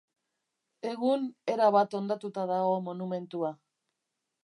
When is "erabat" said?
1.55-1.95